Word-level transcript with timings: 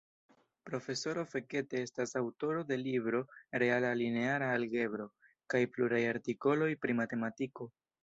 Profesoro 0.69 1.25
Fekete 1.33 1.81
estas 1.87 2.13
aŭtoro 2.21 2.65
de 2.73 2.79
libro 2.85 3.21
Reala 3.65 3.93
Lineara 4.03 4.51
Algebro 4.57 5.09
kaj 5.55 5.65
pluraj 5.77 6.05
artikoloj 6.19 6.75
pri 6.85 7.01
matematiko. 7.05 7.75